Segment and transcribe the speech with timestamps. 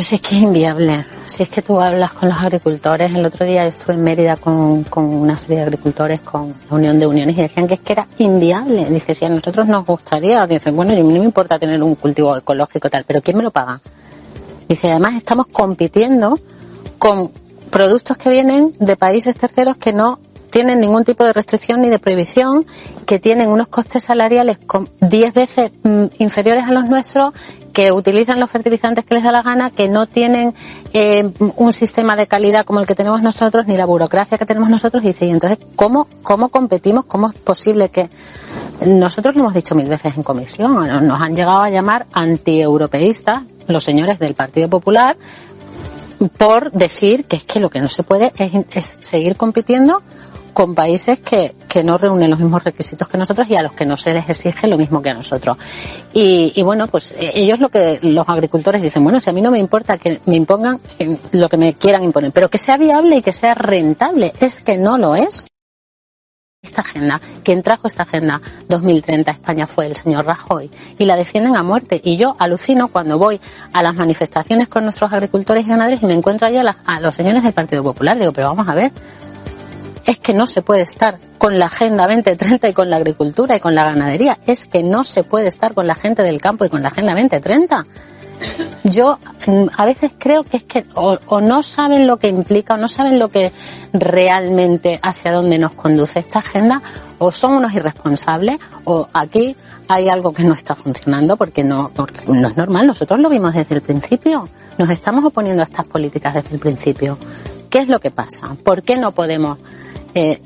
[0.00, 1.04] Pues es que es inviable.
[1.26, 4.82] Si es que tú hablas con los agricultores, el otro día estuve en Mérida con,
[4.84, 7.92] con una serie de agricultores, con la Unión de Uniones, y decían que es que
[7.92, 8.86] era inviable.
[8.86, 12.88] Dice, si a nosotros nos gustaría, dicen, bueno, no me importa tener un cultivo ecológico
[12.88, 13.78] tal, pero ¿quién me lo paga?
[14.66, 16.38] Dice, además estamos compitiendo
[16.98, 17.30] con
[17.68, 20.18] productos que vienen de países terceros que no
[20.50, 22.66] tienen ningún tipo de restricción ni de prohibición,
[23.04, 27.34] que tienen unos costes salariales con 10 veces mm, inferiores a los nuestros,
[27.72, 30.54] que utilizan los fertilizantes que les da la gana, que no tienen
[30.92, 34.68] eh, un sistema de calidad como el que tenemos nosotros, ni la burocracia que tenemos
[34.68, 35.02] nosotros.
[35.04, 37.04] Y dice, y entonces, ¿cómo, cómo competimos?
[37.06, 38.10] ¿Cómo es posible que
[38.86, 41.06] nosotros lo hemos dicho mil veces en comisión?
[41.06, 45.16] Nos han llegado a llamar antieuropeístas los señores del Partido Popular
[46.36, 50.02] por decir que es que lo que no se puede es, es seguir compitiendo
[50.60, 53.86] con países que, que, no reúnen los mismos requisitos que nosotros y a los que
[53.86, 55.56] no se les exige lo mismo que a nosotros.
[56.12, 59.50] Y, y, bueno, pues ellos lo que los agricultores dicen, bueno, si a mí no
[59.50, 60.78] me importa que me impongan
[61.32, 64.76] lo que me quieran imponer, pero que sea viable y que sea rentable, es que
[64.76, 65.46] no lo es.
[66.62, 71.16] Esta agenda, quien trajo esta agenda 2030 a España fue el señor Rajoy y la
[71.16, 72.02] defienden a muerte.
[72.04, 73.40] Y yo alucino cuando voy
[73.72, 77.16] a las manifestaciones con nuestros agricultores y ganaderos y me encuentro allí a, a los
[77.16, 78.18] señores del Partido Popular.
[78.18, 78.92] Digo, pero vamos a ver,
[80.06, 83.60] es que no se puede estar con la Agenda 2030 y con la agricultura y
[83.60, 84.38] con la ganadería.
[84.46, 87.12] Es que no se puede estar con la gente del campo y con la Agenda
[87.12, 87.86] 2030.
[88.84, 89.18] Yo
[89.76, 92.88] a veces creo que es que o, o, no saben lo que implica o no
[92.88, 93.52] saben lo que
[93.92, 96.80] realmente hacia dónde nos conduce esta agenda
[97.18, 99.56] o son unos irresponsables o aquí
[99.88, 102.86] hay algo que no está funcionando porque no, porque no es normal.
[102.86, 104.48] Nosotros lo vimos desde el principio.
[104.78, 107.18] Nos estamos oponiendo a estas políticas desde el principio.
[107.68, 108.56] ¿Qué es lo que pasa?
[108.64, 109.58] ¿Por qué no podemos
[110.14, 110.40] eh,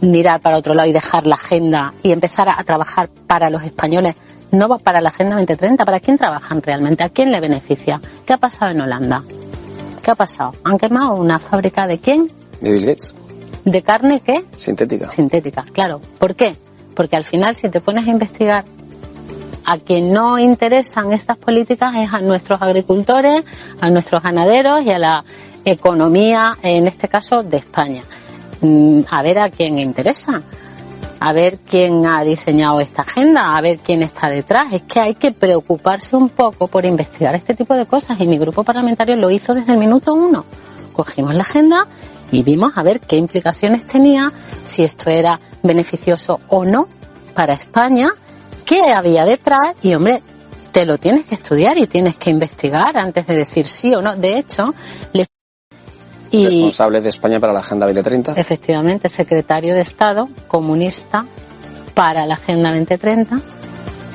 [0.00, 3.62] mirar para otro lado y dejar la agenda y empezar a, a, trabajar para los
[3.62, 4.14] españoles,
[4.52, 7.02] no para la Agenda 2030, ¿para quién trabajan realmente?
[7.02, 8.00] ¿A quién le beneficia?
[8.24, 9.24] ¿Qué ha pasado en Holanda?
[10.02, 10.54] ¿Qué ha pasado?
[10.64, 12.30] ¿Han quemado una fábrica de quién?
[12.60, 13.14] De Bill Gates.
[13.64, 14.44] ¿De carne qué?
[14.56, 15.10] Sintética.
[15.10, 16.00] Sintética, claro.
[16.18, 16.56] ¿Por qué?
[16.94, 18.64] Porque al final si te pones a investigar
[19.64, 23.42] a quien no interesan estas políticas es a nuestros agricultores,
[23.80, 25.24] a nuestros ganaderos y a la
[25.64, 28.02] economía, en este caso, de España
[29.10, 30.42] a ver a quién interesa,
[31.20, 34.72] a ver quién ha diseñado esta agenda, a ver quién está detrás.
[34.72, 38.38] Es que hay que preocuparse un poco por investigar este tipo de cosas y mi
[38.38, 40.44] grupo parlamentario lo hizo desde el minuto uno.
[40.92, 41.86] Cogimos la agenda
[42.30, 44.32] y vimos a ver qué implicaciones tenía,
[44.66, 46.88] si esto era beneficioso o no
[47.34, 48.10] para España,
[48.64, 50.22] qué había detrás y hombre,
[50.72, 54.16] te lo tienes que estudiar y tienes que investigar antes de decir sí o no.
[54.16, 54.74] De hecho,
[55.12, 55.26] les
[56.30, 58.32] y, responsable de España para la Agenda 2030.
[58.32, 61.26] Efectivamente, secretario de Estado comunista
[61.94, 63.40] para la Agenda 2030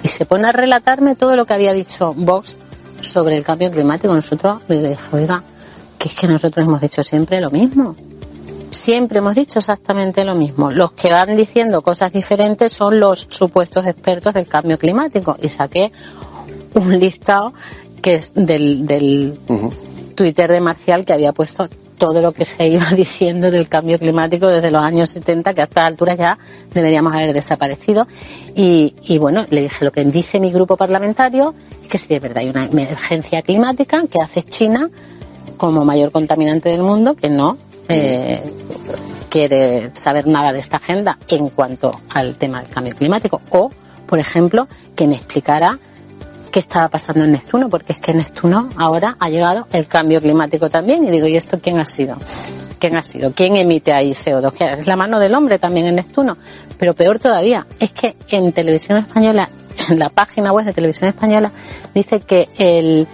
[0.03, 2.57] y se pone a relatarme todo lo que había dicho Vox
[3.01, 4.13] sobre el cambio climático.
[4.13, 5.43] Nosotros le dije, oiga,
[5.97, 7.95] que es que nosotros hemos dicho siempre lo mismo.
[8.71, 10.71] Siempre hemos dicho exactamente lo mismo.
[10.71, 15.37] Los que van diciendo cosas diferentes son los supuestos expertos del cambio climático.
[15.41, 15.91] Y saqué
[16.73, 17.53] un listado
[18.01, 19.73] que es del, del uh -huh.
[20.15, 21.69] Twitter de Marcial que había puesto
[22.03, 25.63] todo lo que se iba diciendo del cambio climático desde los años 70, que a
[25.63, 26.37] esta altura ya
[26.73, 28.07] deberíamos haber desaparecido.
[28.55, 31.55] Y, bueno, le dije lo que dice mi grupo parlamentario
[31.89, 34.89] que si de verdad hay una emergencia climática que hace China
[35.55, 37.57] como mayor contaminante del mundo, que no
[37.87, 38.41] eh,
[39.29, 43.41] quiere saber nada de esta agenda en cuanto al tema del cambio climático.
[43.51, 43.71] O,
[44.07, 45.79] por ejemplo, que me explicara
[46.53, 50.21] qué estaba pasando en Neptuno, porque es que en Neptuno ahora ha llegado el cambio
[50.21, 51.03] climático también.
[51.03, 52.15] Y digo, ¿y esto quién ha sido?
[52.77, 53.33] ¿Quién ha sido?
[53.33, 54.53] ¿Quién emite ahí CO2?
[54.55, 56.37] ¿Qué es la mano del hombre también en Neptuno.
[56.77, 59.49] Pero peor todavía, es que en televisión española
[59.89, 61.51] en la página web de Televisión Española
[61.95, 63.07] dice que el,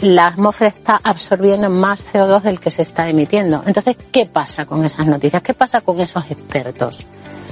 [0.00, 3.62] la atmósfera está absorbiendo más CO2 del que se está emitiendo.
[3.64, 5.40] Entonces, ¿qué pasa con esas noticias?
[5.40, 7.06] ¿Qué pasa con esos expertos?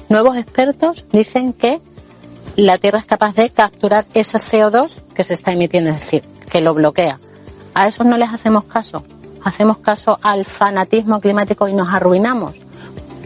[0.09, 1.81] Nuevos expertos dicen que
[2.61, 6.61] la Tierra es capaz de capturar ese CO2 que se está emitiendo, es decir, que
[6.61, 7.19] lo bloquea.
[7.75, 9.05] A esos no les hacemos caso.
[9.43, 12.57] Hacemos caso al fanatismo climático y nos arruinamos.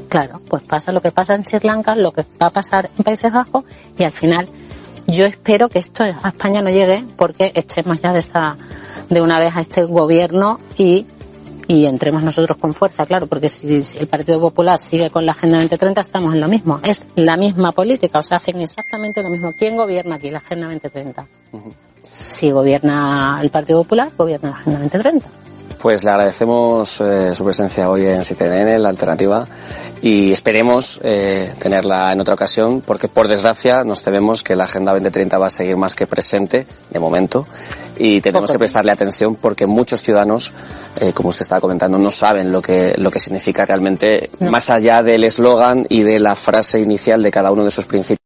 [0.09, 3.05] Claro, pues pasa lo que pasa en Sri Lanka, lo que va a pasar en
[3.05, 3.65] Países Bajos
[3.99, 4.49] y al final
[5.07, 8.57] yo espero que esto a España no llegue porque echemos ya de esta
[9.11, 11.07] de una vez a este gobierno y
[11.67, 15.59] y entremos nosotros con fuerza, claro, porque si, el Partido Popular sigue con la Agenda
[15.59, 16.81] 2030 estamos en lo mismo.
[16.83, 19.53] Es la misma política, o sea, hacen exactamente lo mismo.
[19.53, 21.27] ¿Quién gobierna aquí la Agenda 2030?
[22.29, 25.29] Si gobierna el Partido Popular, gobierna la Agenda 2030.
[25.79, 29.47] Pues le agradecemos eh, su presencia hoy en CTN, la alternativa,
[30.01, 34.93] y esperemos eh, tenerla en otra ocasión, porque por desgracia nos tememos que la Agenda
[34.93, 37.47] 2030 va a seguir más que presente, de momento,
[37.97, 40.53] y tenemos que prestarle atención porque muchos ciudadanos,
[40.97, 45.03] eh, como usted estaba comentando, no saben lo que, lo que significa realmente, más allá
[45.03, 48.24] del eslogan y de la frase inicial de cada uno de sus principios.